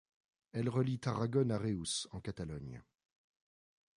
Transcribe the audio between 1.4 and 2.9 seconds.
à Reus en Catalogne.